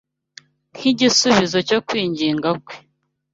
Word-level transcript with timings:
Nk’igisubizo 0.75 1.57
cyo 1.69 1.79
kwinginga 1.87 2.49
kwe 2.65 2.75